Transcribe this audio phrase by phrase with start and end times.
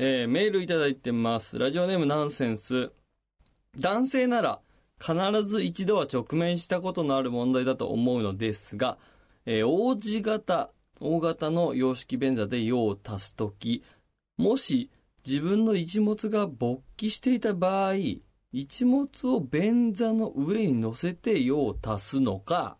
[0.00, 1.58] えーメールいただいてます。
[1.58, 2.92] ラジオネームナンセンス。
[3.76, 4.60] 男性なら
[5.00, 8.96] 必ず一度は直面したことのある問題だと思うのですが、
[9.44, 13.82] えー、王子型、大型の洋式便座で用を足すとき、
[14.36, 14.88] もし
[15.26, 17.94] 自分の一物が勃起していた場合、
[18.52, 22.76] 一物を便座の上に乗せて用を足すのか、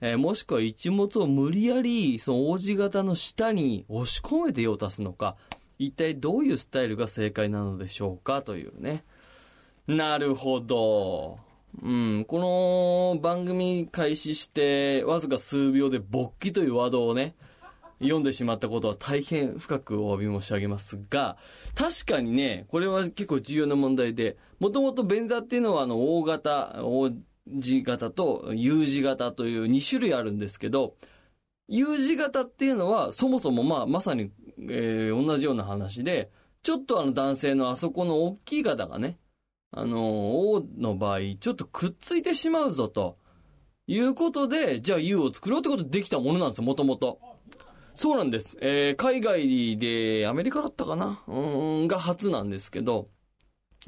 [0.00, 5.34] えーもしくは一物を無理やりその王子型の下に押し込めて用を足すのか、
[5.78, 9.04] 一体どういうスタイルが正解なのでしょうかというね。
[9.86, 11.38] なるほど。
[11.82, 17.34] うん、この番組開始してわずか数秒で勃起というワードをね、
[18.00, 21.36] 読んでしまったことは大変深くお詫び申し上げますが、
[21.74, 27.12] 確かにね、これは結構重要な問題で、もともと便座っていうのはあの大型、大
[27.48, 30.94] 字型と U 字型という2種類あるんですけど、
[31.68, 34.30] U 字型っていうのはそもそもまあまさに、
[34.70, 36.30] えー同じような話で、
[36.62, 39.18] ちょっとあの男性のあそこの大きい方がね、
[39.70, 43.18] あの、O の場合、ちょっとくっついてしまうぞと。
[43.86, 47.18] いうことで、じゃあ U を作ろうってことでできたものなんですよ、もともと。
[47.94, 48.56] そうなんです。
[48.62, 51.22] えー海外で、アメリカだったかな？
[51.28, 53.08] うん、が初なんですけど、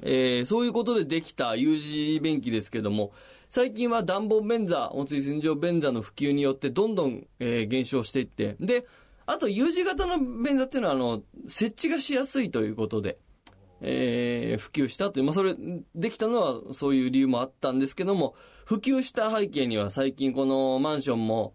[0.03, 3.12] えーそういうことでできた U 字便器ですけども、
[3.48, 8.84] 最近は暖房便座、温水洗浄便座の普及によってどんどん、えー減少していって、で、
[9.27, 13.19] あと U 字型の便座っていうのは、あの、設置がしやすいということで、
[13.80, 15.55] えー普及したという、まあ、それ、
[15.94, 21.54] できたのはそういう理由もあったんですけども、普及した背景には最近このマンションも、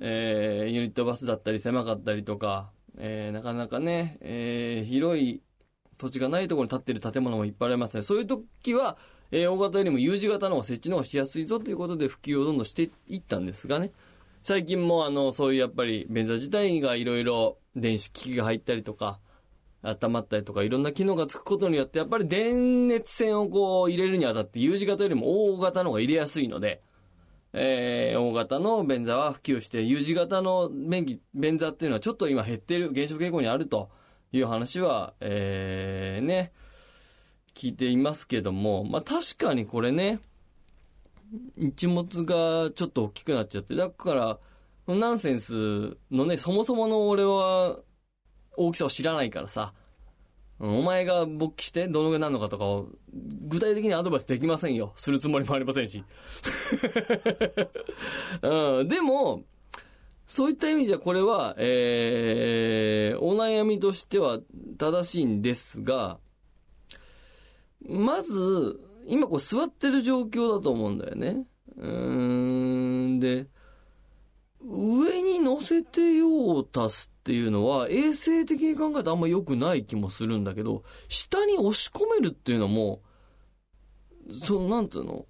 [0.00, 5.42] えーユニットバスだったり狭かったりとか、えーなかなかね、えー広い
[5.98, 8.02] 土地がないところに建ってる建物もいっぱいありますね。
[8.02, 8.96] そういう時は、
[9.30, 13.92] えー大型よりも U 字型の方が設置の方がしやすいぞということで普及をどんどんしていったんですがね。
[14.42, 19.20] 最近もあの、そういうやっぱり便座自体がいろいろ電子機器が入ったりとか、
[19.82, 26.82] 温まったりとかいろんな機能がつくことによってやっぱり電熱線をこう入れるにあたって U 字型よりも大型の方が入れやすいので、
[27.52, 33.90] えー大型の便座は普及して U 字型の便器便座っていうのはちょっと今減ってる減少傾向にあると
[34.32, 36.52] いう話は、えーね
[37.54, 40.20] 聞いていますけどもまあ確かにこれね
[41.56, 44.38] 一物がちょっと大きくなっちゃってだから
[44.94, 47.78] ナンセンスのねそもそもの俺は
[48.56, 49.72] 大きさを知らないからさ、
[50.58, 54.92] お前が勃起してどのぐらいなのかとかを具体的にアドバイスできませんよ。
[54.96, 56.04] するつもりもありませんし。
[58.42, 59.44] うん、でも、
[60.26, 64.40] そういった意味じゃこれは、えー、お悩みとしては
[64.76, 66.18] 正しいんですが、
[67.88, 71.44] まず、今こう座ってる状況だと思うんだよね。
[71.76, 73.46] うーん、で、
[74.62, 83.00] 上に乗せて用を足すっていうのは衛生的に考えたらあんま良くない気もするんだけど下に押し込めるっていうのも
[84.32, 85.24] そのなんつうの？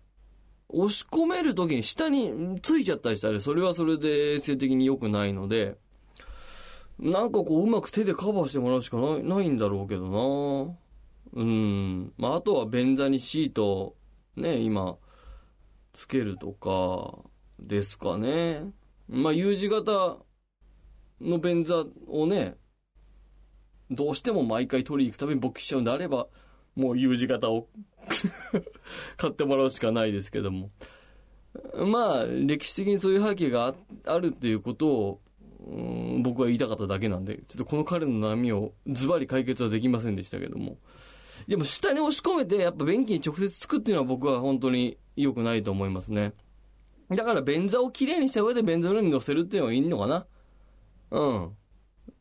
[0.69, 5.77] 押し込める時に下についちゃったりしたらそれはそれで衛生的に良くないので
[6.99, 10.09] なんかこううまく手でカバーしてもらうしかないないんだろうけど
[10.67, 10.75] な。
[11.33, 13.97] うんまああとは便座にシートを
[14.37, 14.97] ね今
[15.93, 17.19] つけるとか
[17.61, 18.65] ですかね
[19.09, 20.19] まあ U 字型
[21.21, 22.57] の便座をね、
[23.91, 26.29] どうしても毎回取りに行くために勃起しちゃうんであれば、
[26.77, 27.69] もう U 字型を
[29.17, 30.71] 買ってもらうしかないですけども。
[31.75, 33.75] まあ、歴史的にそういう背景があ
[34.05, 35.21] あるっていうことを、
[36.23, 40.79] 僕は言いたかっただけなんで、ちょっとこの彼の波をズバリ解決はできませんでしたけども。
[41.47, 46.35] でも下に押し込めて、やっぱ便器に直接つくっていうのは僕は本当に良くないと思いますね。
[47.09, 50.27] だから便座をきれいにした上で便座の上に乗せるっていうのがいいのかな。
[51.11, 51.57] うん。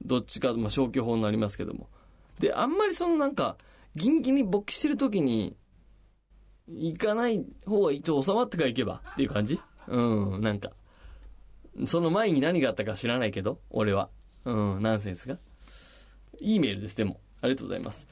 [0.03, 1.89] どっちか、まあ、消去法になりますけども。
[2.39, 3.57] で、あんまりそのなんか、
[3.95, 5.55] ギンギンに勃起してる時に、
[6.67, 9.59] 行かない方がいいと収まってから行けばっていう感じ？
[9.87, 10.71] うん、なんか。
[11.85, 14.09] その前に何があったか知らないけど、俺は。
[14.45, 15.37] うん、ナンセンスが。
[16.39, 17.19] いいメールです、でも。
[17.41, 18.07] ありがとうございます。